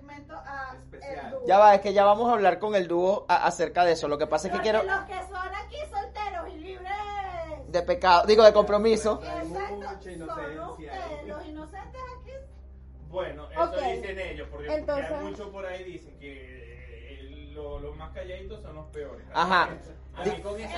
[0.00, 1.34] segmento a Especial.
[1.42, 1.46] el.
[1.46, 4.08] Ya va, es que ya vamos a hablar con el dúo a- acerca de eso.
[4.08, 4.84] Lo que pasa es que Porque quiero...
[4.84, 6.88] Los que son aquí solteros y libres.
[7.68, 9.20] De pecado, digo, de compromiso.
[9.22, 12.32] Exacto, son ustedes, los inocentes aquí.
[13.08, 13.76] Bueno, eso Ok.
[13.76, 18.74] dicen ellos, porque Entonces- muchos por ahí dicen que eh, lo- los más calladitos son
[18.74, 19.24] los peores.
[19.34, 19.68] Ajá.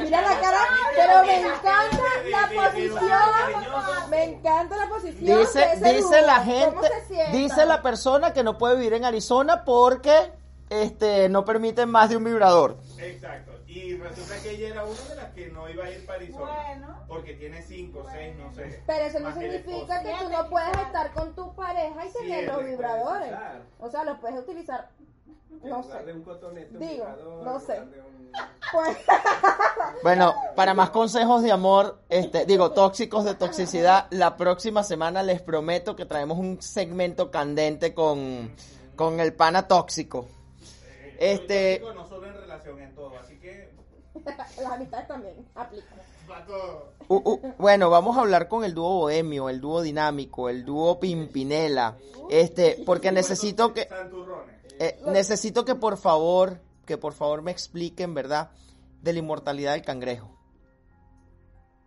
[0.00, 0.58] Mira la cara,
[0.94, 1.98] pero me encanta
[2.30, 4.10] la posición.
[4.10, 5.24] Me encanta la posición.
[5.24, 6.88] de Dice, ese dice la ¿Cómo gente,
[7.32, 10.32] dice la persona que no puede vivir en Arizona porque
[10.70, 12.78] este no permiten más de un vibrador.
[12.98, 13.52] Exacto.
[13.66, 16.62] Y resulta que ella era una de las que no iba a ir para Arizona.
[16.66, 17.04] Bueno.
[17.08, 18.82] Porque tiene cinco, seis, no sé.
[18.86, 20.18] Pero eso no que significa esposo.
[20.18, 23.32] que tú no puedes estar con tu pareja y tener los vibradores.
[23.78, 24.90] O sea, los puedes utilizar.
[25.62, 26.12] No de sé.
[26.12, 27.80] un cotonete, un Digo, vibrador, no sé.
[27.80, 28.32] un-
[28.72, 28.96] Pues,
[30.02, 35.40] Bueno, para más consejos de amor, este, digo, tóxicos de toxicidad, la próxima semana les
[35.42, 38.54] prometo que traemos un segmento candente con,
[38.96, 40.26] con el pana tóxico.
[40.86, 43.16] Eh, Este- tóxico no solo en relación, en todo.
[43.18, 43.72] Así que,
[44.24, 45.98] las amistades también aplican.
[47.08, 50.98] Uh, uh, bueno, vamos a hablar con el dúo bohemio, el dúo dinámico, el dúo
[50.98, 51.98] pimpinela,
[52.30, 53.88] este, porque necesito que,
[54.78, 58.50] eh, necesito que por favor, que por favor me expliquen, ¿verdad?
[59.02, 60.38] De la inmortalidad del cangrejo.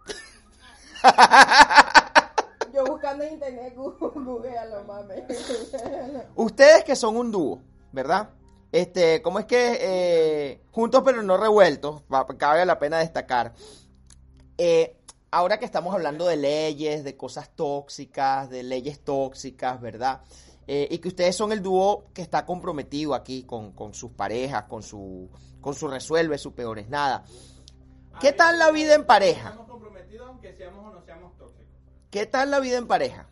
[2.73, 5.15] Yo buscando en internet, Google, googlealo, mami.
[6.35, 8.29] Ustedes que son un dúo, ¿verdad?
[8.71, 12.03] Este, ¿cómo es que eh, juntos pero no revueltos?
[12.37, 13.53] Cabe la pena destacar.
[14.57, 14.97] Eh,
[15.31, 20.21] ahora que estamos hablando de leyes, de cosas tóxicas, de leyes tóxicas, ¿verdad?
[20.67, 24.63] Eh, y que ustedes son el dúo que está comprometido aquí con, con sus parejas,
[24.63, 25.29] con su,
[25.61, 27.23] con su resuelve, su peor es nada.
[28.19, 29.49] ¿Qué tal la vida en pareja?
[29.49, 31.73] Estamos comprometidos aunque seamos o no seamos tóxicos.
[32.09, 33.27] ¿Qué tal la vida en pareja?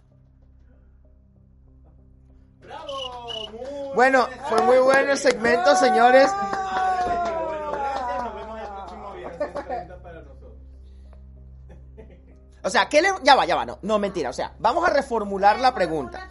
[2.60, 3.50] ¡Bravo!
[3.52, 6.30] Muy Bueno, fue muy bueno el segmento, señores.
[12.64, 13.10] O sea, ¿qué le...
[13.24, 14.30] Ya va, ya va, no, no, mentira.
[14.30, 16.28] O sea, vamos a reformular la pregunta.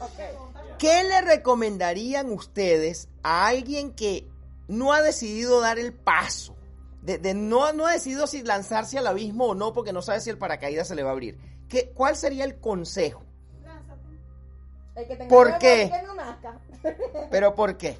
[0.78, 4.28] ¿Qué le recomendarían ustedes a alguien que
[4.66, 6.56] no ha decidido dar el paso?
[7.02, 10.20] De, de no, no ha decidido si lanzarse al abismo o no porque no sabe
[10.20, 11.38] si el paracaídas se le va a abrir.
[11.68, 13.22] ¿Qué, ¿Cuál sería el consejo?
[13.62, 14.00] Lánzate.
[14.94, 15.90] El que tenga ¿Por qué?
[15.92, 16.58] que no nazca.
[17.30, 17.98] ¿Pero por qué?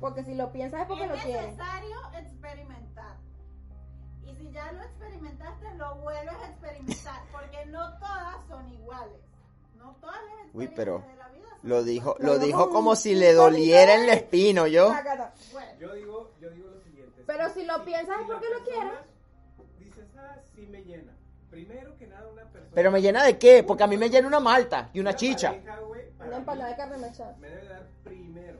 [0.00, 1.46] Porque si lo piensas es porque es lo quieres.
[1.46, 3.16] necesario experimentar.
[4.26, 7.22] Y si ya lo experimentaste, lo vuelves a experimentar.
[7.32, 9.20] Porque no todas son iguales.
[9.76, 12.38] No todas las experiencias Uy, pero de la vida son Lo dijo, iguales.
[12.40, 14.88] lo dijo como si le doliera en la espino, yo.
[15.52, 17.22] Bueno, Yo digo, yo digo lo siguiente.
[17.26, 18.92] Pero si lo piensas es porque lo quieres.
[19.78, 21.12] Dices, ah, sí me llena.
[21.50, 22.72] Primero que nada, una persona.
[22.74, 23.62] Pero me llena de qué?
[23.62, 25.50] Porque a mí me llena una malta y una chicha.
[25.50, 27.36] pareja, güey, para Una empanada de carne mechada.
[27.38, 28.58] Me debe dar primero.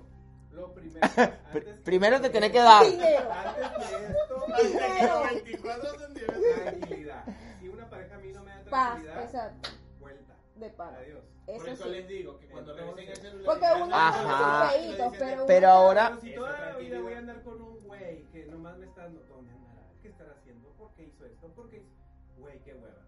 [0.54, 1.06] Lo primero.
[1.52, 2.84] Antes Primero te tiene que dar.
[2.86, 3.28] Dinero.
[3.32, 5.22] Antes de esto, Dinero.
[5.34, 6.42] 24 centímetros.
[6.62, 7.24] tranquilidad.
[7.60, 9.68] Si una pareja a mí no me da Paz, tranquilidad, exacto.
[10.00, 10.34] vuelta.
[10.56, 10.98] De pana.
[10.98, 11.24] Adiós.
[11.46, 11.90] Por Eso sí.
[11.90, 13.44] les digo que cuando revisen el celular.
[13.44, 14.70] Porque uno no- Ajá.
[14.72, 17.80] peitos, pero Pero uno- ahora, Pero si toda la vida voy a andar con un
[17.84, 19.82] güey que nomás me está dando, ¿dónde andará?
[20.00, 20.68] ¿Qué estará haciendo?
[20.70, 21.48] ¿Por qué hizo esto?
[21.48, 21.94] ¿Por qué hizo?
[22.38, 23.02] Güey, qué hueva.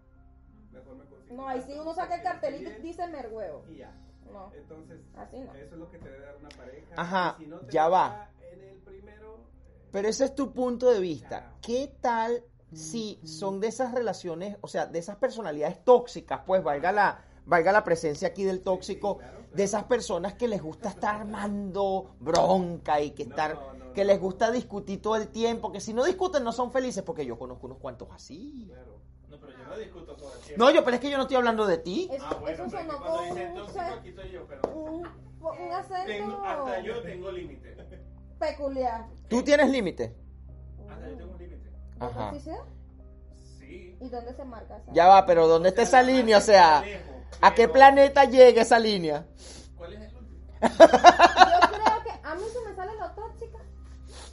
[0.71, 1.35] Mejor me consigo.
[1.35, 3.65] No, ahí sí uno saca el cartelito y dice merhuevo.
[3.69, 3.91] Y ya.
[4.31, 5.53] No, Entonces, así no.
[5.53, 6.87] eso es lo que te debe dar una pareja.
[6.95, 8.29] Ajá, si no te ya va.
[8.51, 9.35] En el primero.
[9.35, 11.55] eh, pero ese es tu punto de vista.
[11.61, 16.91] ¿Qué tal si son de esas relaciones, o sea, de esas personalidades tóxicas, pues valga
[16.91, 19.19] la, valga la presencia aquí del tóxico,
[19.53, 24.03] de esas personas que les gusta estar armando bronca y que estar, no, no, que
[24.03, 27.39] les gusta discutir todo el tiempo, que si no discuten no son felices, porque yo
[27.39, 28.65] conozco unos cuantos así.
[28.67, 28.99] Claro.
[29.29, 30.63] No, pero yo no discuto todo el tiempo.
[30.65, 32.09] No, yo, pero es que yo no estoy hablando de ti.
[32.11, 34.61] Eso, Ah, bueno, eso sonó dicen un, tóxico, aquí estoy yo, pero.
[34.73, 35.05] un, un
[36.05, 37.77] Tengo, hasta yo tengo límite.
[38.39, 39.05] peculiar.
[39.27, 40.15] ¿Tú tienes límite?
[40.89, 41.69] Hasta yo tengo un límite.
[41.69, 42.31] ¿De Ajá.
[43.59, 43.97] Sí.
[43.99, 44.91] ¿Y dónde se marca esa?
[44.93, 46.37] Ya va, pero ¿dónde está esa línea?
[46.37, 46.83] O sea,
[47.41, 49.25] ¿a qué planeta llega esa línea?
[49.75, 50.39] ¿Cuál es el último?
[50.61, 53.57] Yo creo que a mí se me sale lo tóxica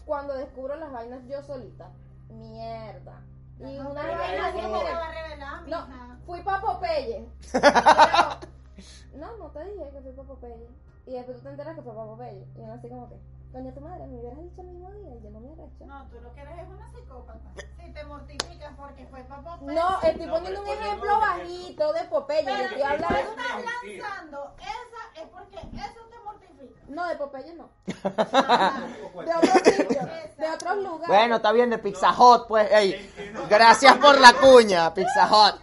[0.05, 1.91] cuando descubro las vainas yo solita.
[2.29, 3.23] Mierda.
[3.61, 6.19] Y no, una va a revelar, No, mija.
[6.27, 7.29] fui pa' Popeye.
[9.15, 10.69] no, no te dije que fui pa' Popeye.
[11.07, 12.47] Y después tú te enteras que fue pa' Popeye.
[12.57, 13.17] Y uno así como que,
[13.55, 15.87] coño tu madre, me hubieras dicho el mismo día y yo no me hubiera hecho.
[15.87, 17.51] No, tú lo que eres es una psicópata.
[17.79, 19.59] Si te mortificas porque fue papá.
[19.63, 22.45] No, estoy No, poniendo un ejemplo bajito de Popeye.
[22.45, 23.31] Pero Yo estoy tú hablando.
[23.31, 26.81] estás lanzando esa es porque eso te mortifica.
[26.89, 27.69] No, de Popeye no.
[29.25, 30.05] De otros sitios,
[30.37, 31.07] de otros lugares.
[31.09, 32.71] Bueno, está bien, de Pizza Hut, pues.
[32.73, 33.13] ey,
[33.49, 35.63] gracias por la cuña, Pizza Hut.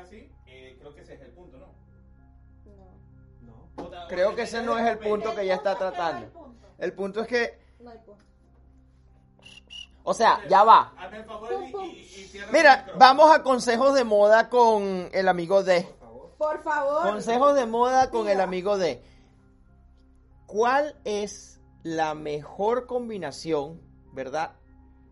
[0.00, 1.66] Así, eh, creo que ese es el punto, ¿no?
[2.66, 3.84] No, No.
[3.84, 6.28] O sea, Creo que ese no es el punto que ella está tratando.
[6.32, 6.66] punto.
[6.78, 8.24] El punto es que, no hay punto.
[10.02, 10.94] o sea, ya va.
[10.98, 12.98] Hazme el favor y, y, y cierra el Mira, micrófono.
[12.98, 15.86] vamos a consejos de moda con el amigo de.
[16.38, 17.02] Por favor.
[17.02, 19.02] Consejos de moda con el amigo de.
[20.46, 23.80] ¿Cuál es la mejor combinación,
[24.12, 24.56] verdad,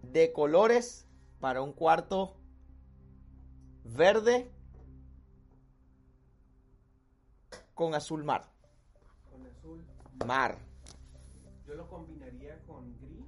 [0.03, 1.07] de colores
[1.39, 2.35] para un cuarto
[3.85, 4.51] verde
[7.79, 8.43] con azul mar?
[9.31, 9.87] Con azul.
[10.27, 10.59] Mar.
[11.65, 13.25] Yo lo combinaría con gris,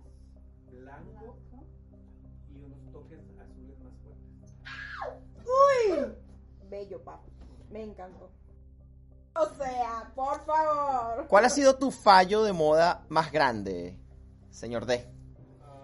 [0.73, 1.37] blanco
[2.53, 4.51] y unos toques azules más fuertes.
[5.47, 6.17] Uy.
[6.69, 7.31] Bello, papi.
[7.71, 8.33] Me encantó.
[9.37, 11.29] O sea, por favor.
[11.29, 14.01] ¿Cuál ha sido tu fallo de moda más grande,
[14.51, 15.09] señor D?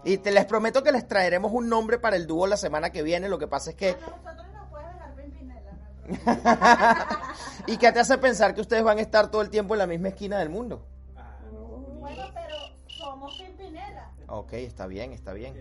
[0.04, 3.04] Y te les prometo que les traeremos un nombre para el dúo la semana que
[3.04, 3.28] viene.
[3.28, 3.90] Lo que pasa es que.
[3.90, 5.95] A nosotros nos puedes dejar pimpinela, no hay problema.
[7.66, 9.86] ¿Y qué te hace pensar que ustedes van a estar todo el tiempo en la
[9.86, 10.86] misma esquina del mundo?
[11.16, 11.58] Ah, no,
[12.00, 12.56] Bueno, pero
[12.88, 14.10] somos pimpinela.
[14.28, 15.54] Ok, está bien, está bien.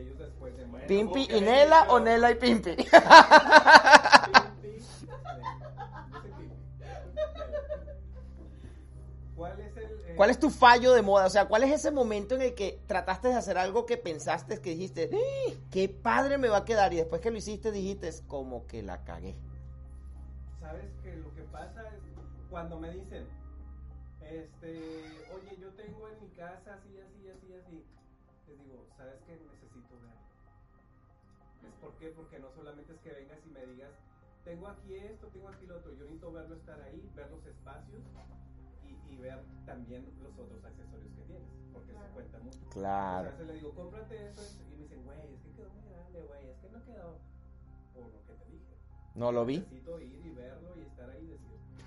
[0.88, 2.76] ¿Pimpi y Nela el o Nela y Pimpi?
[9.36, 9.84] ¿Cuál es el.
[9.84, 11.26] eh, ¿Cuál es tu fallo de moda?
[11.26, 14.62] O sea, ¿cuál es ese momento en el que trataste de hacer algo que pensaste,
[14.62, 15.52] que dijiste, "¡Ah!
[15.72, 16.94] qué padre me va a quedar?
[16.94, 19.36] Y después que lo hiciste dijiste, "Es como que la cagué.
[20.66, 22.02] Sabes que lo que pasa es
[22.50, 23.28] cuando me dicen,
[24.20, 27.86] este, oye, yo tengo en mi casa así, así, así, así.
[28.48, 29.38] Les digo, ¿sabes qué?
[29.38, 31.70] Necesito ver.
[31.70, 32.08] ¿Es por qué?
[32.10, 33.92] Porque no solamente es que vengas y me digas,
[34.44, 35.92] tengo aquí esto, tengo aquí lo otro.
[35.94, 38.02] Yo necesito verlo estar ahí, ver los espacios
[38.84, 42.66] y, y ver también los otros accesorios que tienes, porque eso cuenta mucho.
[42.66, 43.30] O Claro.
[43.30, 46.24] sea, se le digo, cómprate eso y me dicen, güey, es que quedó muy grande,
[46.24, 47.20] güey, es que no quedó
[49.16, 49.66] ¿No lo vi?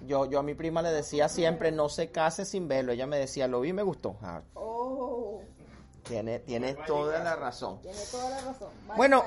[0.06, 2.92] Yo, yo a mi prima le decía siempre, no se case sin verlo.
[2.92, 4.16] Ella me decía, lo vi y me gustó.
[4.22, 5.40] Ah, Oh,
[6.04, 7.80] tiene tiene toda la razón.
[7.82, 8.70] tiene toda la razón.
[8.96, 9.24] Bueno.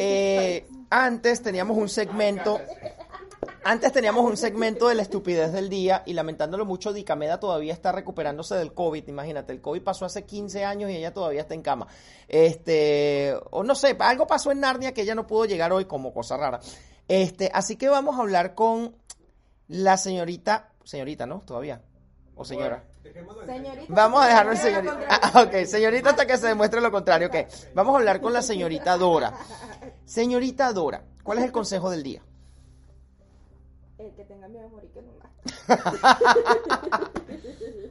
[0.00, 2.60] Eh, antes teníamos un segmento.
[3.64, 7.90] Antes teníamos un segmento de la estupidez del día y lamentándolo mucho, Dicameda todavía está
[7.90, 9.08] recuperándose del COVID.
[9.08, 11.88] Imagínate, el COVID pasó hace 15 años y ella todavía está en cama.
[12.28, 16.14] Este, o no sé, algo pasó en Narnia que ella no pudo llegar hoy como
[16.14, 16.60] cosa rara.
[17.08, 18.94] Este, así que vamos a hablar con
[19.66, 21.40] la señorita, señorita, ¿no?
[21.40, 21.82] Todavía.
[22.34, 22.84] O señora.
[23.46, 23.86] Señorita.
[23.88, 24.98] Vamos a dejarlo en señorita.
[25.08, 27.28] Ah, ok, señorita hasta que se demuestre lo contrario.
[27.28, 27.36] Ok,
[27.74, 29.32] vamos a hablar con la señorita Dora.
[30.04, 32.22] Señorita Dora, ¿cuál es el consejo del día?
[33.98, 35.30] El que tenga miedo a morir que nunca.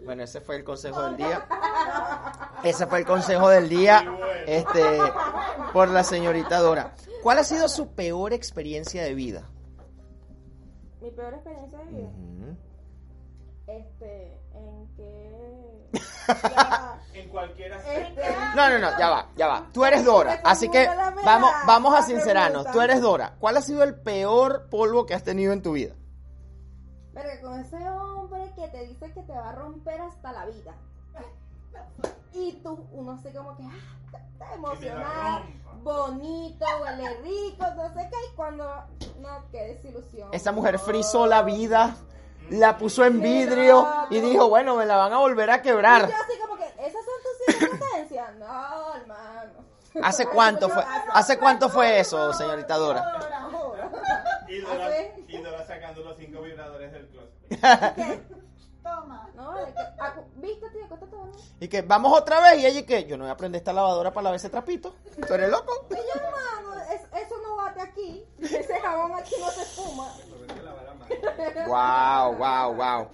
[0.07, 1.45] Bueno, ese fue el consejo del día.
[2.63, 4.03] Ese fue el consejo del día
[4.47, 4.81] este,
[5.73, 6.95] por la señorita Dora.
[7.21, 9.49] ¿Cuál ha sido su peor experiencia de vida?
[11.01, 12.09] Mi peor experiencia de vida.
[13.67, 15.89] Este, en que.
[16.25, 18.21] Ya, En cualquier aspecto.
[18.21, 19.69] este, No, no, no, ya va, ya va.
[19.73, 20.87] Tú eres Dora, así que
[21.25, 22.71] vamos, vamos a sincerarnos.
[22.71, 23.35] Tú eres Dora.
[23.39, 25.93] ¿Cuál ha sido el peor polvo que has tenido en tu vida?
[27.13, 30.73] Verga, con ese hombre que te dice que te va a romper hasta la vida.
[32.33, 35.45] Y tú, uno así como que, ah, está- emocionado,
[35.83, 38.65] bonito, huele rico, no sé qué, y cuando,
[39.19, 40.29] no, qué desilusión.
[40.31, 41.95] Esa mujer frizó la vida,
[42.49, 46.07] la puso en vidrio y dijo, bueno, me la van a volver a Y quebrar.
[46.09, 48.35] yo así como que, ¿esas son tus circunstancias?
[48.37, 49.67] No, hermano.
[50.03, 53.03] ¿Hace cuánto fue, hace cuánto fue eso, señorita Dora?
[54.47, 57.95] Y Dora, Hace- y Dora sacando los cinco vibradores del closet.
[57.95, 58.21] ¿Qué?
[58.83, 59.29] Toma.
[59.35, 61.16] No, de que, acu- viste, tío, acuéstate a dormir.
[61.59, 63.73] Y que vamos otra vez y ella y que yo no voy a prender esta
[63.73, 64.93] lavadora para lavar ese trapito.
[65.27, 65.87] ¿Tú eres loco?
[65.89, 68.23] Yo, hermano, es- eso no bate aquí.
[68.41, 70.13] Ese jabón aquí no se espuma.
[71.67, 73.07] Wow, wow, wow.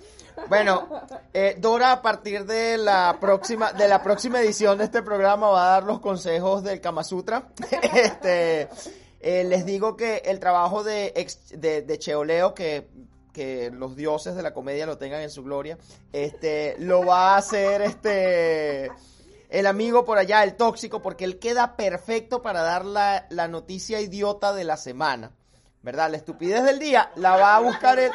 [0.49, 0.88] Bueno,
[1.32, 5.67] eh, Dora a partir de la próxima de la próxima edición de este programa va
[5.67, 7.49] a dar los consejos del Kama Sutra.
[7.93, 8.67] Este,
[9.19, 12.89] eh, les digo que el trabajo de, ex- de, de Cheoleo que
[13.34, 15.78] que los dioses de la comedia lo tengan en su gloria,
[16.13, 18.91] este, lo va a hacer este
[19.50, 24.02] el amigo por allá, el tóxico, porque él queda perfecto para dar la, la noticia
[24.02, 25.32] idiota de la semana.
[25.84, 26.10] ¿Verdad?
[26.10, 28.12] La estupidez del día la va a buscar el...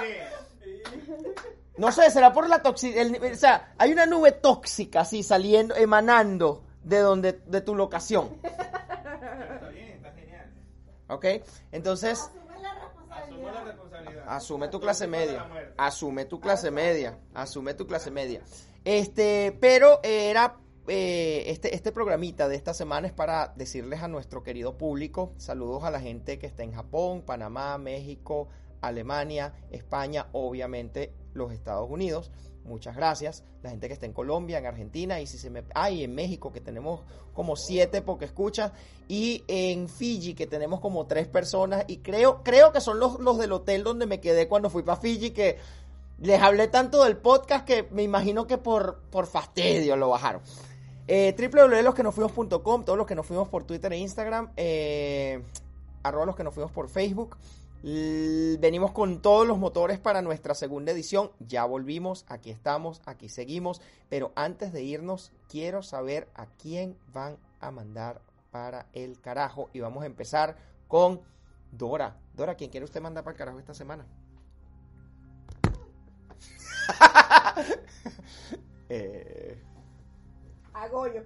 [1.76, 3.06] No sé, será por la toxicidad.
[3.32, 8.30] O sea, hay una nube tóxica así saliendo, emanando de donde, de tu locación.
[8.42, 10.50] Está bien, está genial.
[11.06, 11.24] ¿Ok?
[11.70, 13.22] Entonces, Asume la responsabilidad.
[13.22, 13.87] Asume la responsabilidad.
[14.26, 15.74] Asume tu clase la media.
[15.76, 17.18] Asume tu clase media.
[17.34, 18.42] Asume tu clase media.
[18.84, 20.58] Este, pero eh, era.
[20.88, 25.84] eh, este, este programita de esta semana es para decirles a nuestro querido público, saludos
[25.84, 28.48] a la gente que está en Japón, Panamá, México,
[28.80, 32.30] Alemania, España, obviamente los Estados Unidos.
[32.64, 33.44] Muchas gracias.
[33.62, 35.64] La gente que está en Colombia, en Argentina y si se me...
[35.74, 37.00] Ay, en México que tenemos
[37.32, 38.72] como siete porque escuchas
[39.08, 43.38] y en Fiji que tenemos como tres personas y creo creo que son los, los
[43.38, 45.56] del hotel donde me quedé cuando fui para Fiji que
[46.20, 50.42] les hablé tanto del podcast que me imagino que por, por fastidio lo bajaron.
[51.06, 51.32] Eh,
[52.84, 55.42] todos los que nos fuimos por Twitter e Instagram, eh,
[56.02, 57.36] arroba los que nos fuimos por Facebook.
[57.82, 61.30] Venimos con todos los motores para nuestra segunda edición.
[61.38, 63.80] Ya volvimos, aquí estamos, aquí seguimos.
[64.08, 69.70] Pero antes de irnos, quiero saber a quién van a mandar para el carajo.
[69.72, 70.56] Y vamos a empezar
[70.88, 71.20] con
[71.70, 72.16] Dora.
[72.34, 74.06] Dora, ¿quién quiere usted mandar para el carajo esta semana?
[78.88, 79.62] eh,
[80.72, 81.20] Hago yo.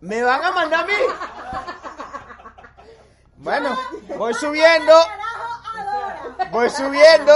[0.00, 0.92] ¿Me van a mandar a mí?
[3.36, 3.76] Bueno,
[4.16, 4.92] voy subiendo.
[6.54, 7.32] Voy subiendo.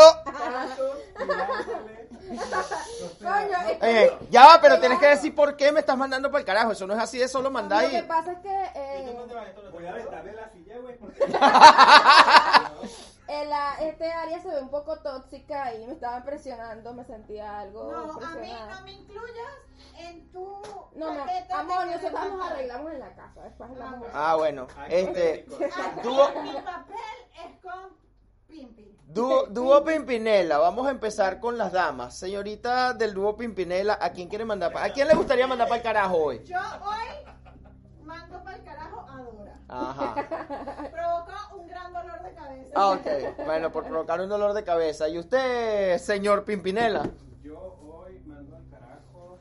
[3.20, 6.30] Coño, es que Eh, ya va, pero tienes que decir por qué me estás mandando
[6.30, 6.72] para el carajo.
[6.72, 8.02] Eso no es así de solo mandar Lo que y...
[8.02, 11.24] pasa es que ¿Y tú eh, Voy a aventarle la silla, güey, porque...
[13.28, 17.60] en la- este área se ve un poco tóxica y me estaba impresionando, me sentía
[17.60, 18.74] algo No, a mí presionada.
[18.74, 19.52] no me incluyas
[19.98, 20.62] en tu
[20.94, 24.00] No, no, paquete amor, nosotros nos arreglamos en la casa, después hablamos.
[24.00, 24.16] de eso.
[24.18, 24.66] Ah, bueno.
[24.88, 25.46] Este.
[25.54, 26.08] Aquí
[26.42, 28.07] mi papel es con
[28.48, 28.96] Pimpi.
[29.06, 30.58] dúo, dúo Pimpinela.
[30.58, 32.16] Vamos a empezar con las damas.
[32.18, 34.72] Señorita del dúo Pimpinela, ¿a quién quiere mandar?
[34.72, 36.42] pa- ¿A quién le gustaría mandar para el carajo hoy?
[36.44, 39.54] Yo hoy mando para el carajo a Dora.
[39.68, 40.14] Ajá.
[40.92, 42.72] Provoca un gran dolor de cabeza.
[42.74, 43.06] Ah, ok.
[43.44, 45.08] Bueno, por provocar un dolor de cabeza.
[45.08, 47.08] ¿Y usted, señor Pimpinela?
[47.42, 49.38] Yo hoy mando al carajo.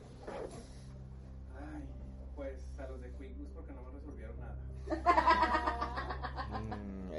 [1.56, 1.82] Ay,
[2.36, 4.56] pues a los de QuickBooks porque no me resolvieron nada.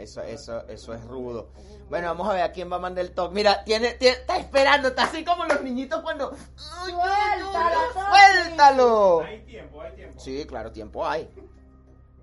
[0.09, 1.51] Eso, eso, eso es rudo.
[1.89, 3.35] Bueno, vamos a ver a quién va a mandar el toque.
[3.35, 6.31] Mira, tiene, tiene- está esperando, está así como los niñitos cuando.
[6.31, 7.91] ¡Ay, Suéltalo.
[7.93, 9.19] ¡Suéltalo!
[9.21, 10.19] Hay tiempo, hay tiempo.
[10.19, 11.29] Sí, claro, tiempo hay.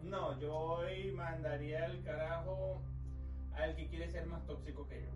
[0.02, 2.80] No, yo hoy mandaría el carajo
[3.54, 5.08] al que quiere ser más tóxico que yo.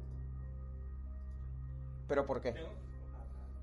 [2.09, 2.53] ¿Pero por qué?
[2.53, 2.69] Tengo-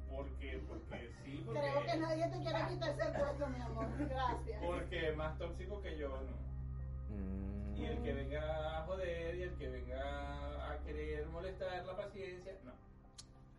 [0.09, 3.85] Porque, porque sí, porque, Creo que nadie te quiere quitar ese puesto, mi amor.
[4.09, 4.61] Gracias.
[4.65, 6.46] porque más tóxico que yo no.
[7.17, 7.81] Mm.
[7.81, 12.53] Y el que venga a joder y el que venga a querer molestar la paciencia,
[12.63, 12.71] no.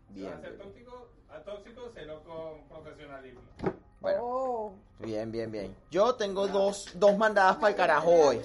[0.08, 3.40] Si Bien, va a ser bien, tóxico, a tóxico, celo con profesionalismo.
[4.00, 4.20] Bueno.
[4.22, 4.72] Oh.
[5.00, 5.76] Bien, bien, bien.
[5.90, 8.40] Yo tengo dos, dos mandadas para el carajo hoy.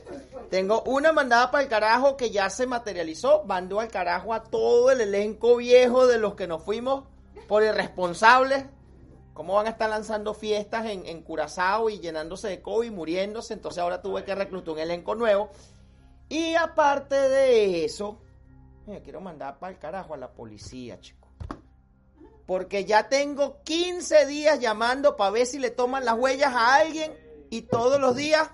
[0.49, 3.43] Tengo una mandada para el carajo que ya se materializó.
[3.45, 7.05] Mandó al carajo a todo el elenco viejo de los que nos fuimos
[7.47, 8.66] por irresponsables.
[9.34, 13.54] ¿Cómo van a estar lanzando fiestas en, en Curazao y llenándose de COVID, muriéndose?
[13.54, 15.50] Entonces ahora tuve que reclutar un elenco nuevo.
[16.30, 18.20] Y aparte de eso,
[18.86, 21.30] me quiero mandar para el carajo a la policía, chicos.
[22.46, 27.14] Porque ya tengo 15 días llamando para ver si le toman las huellas a alguien
[27.50, 28.50] y todos los días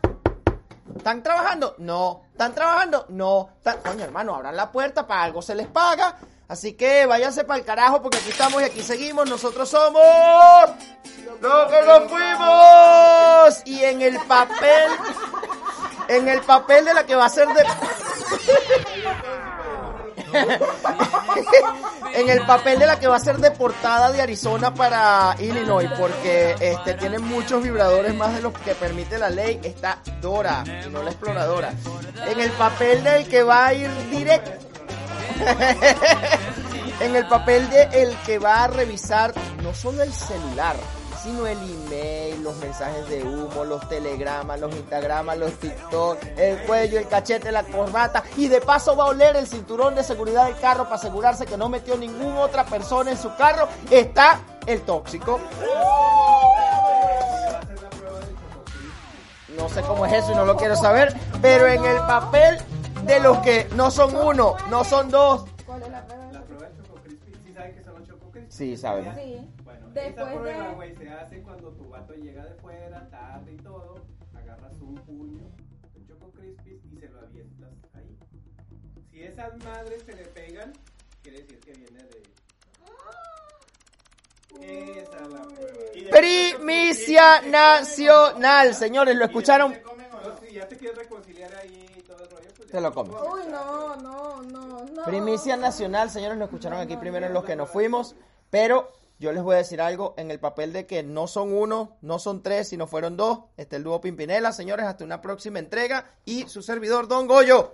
[0.96, 1.76] ¿Están trabajando?
[1.78, 2.24] No.
[2.32, 3.06] ¿Están trabajando?
[3.10, 3.50] No.
[3.58, 6.18] ¿Están- Coño, hermano, abran la puerta, para algo se les paga.
[6.50, 9.30] Así que váyanse para el carajo porque aquí estamos y aquí seguimos.
[9.30, 10.02] Nosotros somos
[11.39, 13.62] los que nos fuimos.
[13.66, 14.89] Y en el papel,
[16.08, 17.64] en el papel de la que va a ser de...
[22.14, 26.56] en el papel de la que va a ser deportada de Arizona para Illinois, porque
[26.60, 31.12] este tiene muchos vibradores más de los que permite la ley, está Dora, no la
[31.12, 31.74] exploradora.
[32.28, 34.69] En el papel del que va a ir directo.
[37.00, 40.76] en el papel de el que va a revisar no solo el celular,
[41.24, 47.00] sino el email, los mensajes de humo, los telegramas, los instagramas, los TikTok, el cuello,
[47.00, 50.58] el cachete, la corbata y de paso va a oler el cinturón de seguridad del
[50.60, 53.68] carro para asegurarse que no metió ninguna otra persona en su carro.
[53.90, 55.40] Está el tóxico.
[59.58, 62.60] No sé cómo es eso y no lo quiero saber, pero en el papel
[63.10, 65.45] de los que no son uno, no son dos.
[65.66, 66.32] ¿Cuál es la prueba?
[66.32, 68.51] La prueba del Choco Crispy, ¿sí saben que son los Choco Crispy?
[68.51, 69.16] Sí, sabemos.
[69.16, 69.47] Sí.
[69.64, 73.53] Bueno, Después esa prueba, de- güey, se hace cuando tu vato llega de fuera, tarde
[73.53, 73.95] y todo,
[74.36, 75.43] agarras un puño
[75.95, 78.18] de Choco Crispy y se lo avientas ahí.
[79.12, 80.72] Si esas madres se le pegan,
[81.24, 82.24] quiere decir que viene de...
[84.62, 85.74] Esa es la prueba.
[85.93, 89.76] De- Primicia nacional, señores, lo escucharon.
[90.47, 91.79] Si ya te quieres reconciliar ahí
[92.70, 93.16] Se lo comes.
[93.16, 95.04] Uy, no, no, no, no.
[95.06, 98.16] Primicia nacional, señores, lo escucharon aquí primero en los que nos fuimos,
[98.50, 101.98] pero yo les voy a decir algo en el papel de que no son uno,
[102.02, 103.40] no son tres, sino fueron dos.
[103.58, 107.74] Está el dúo Pimpinela, señores, hasta una próxima entrega y su servidor Don Goyo.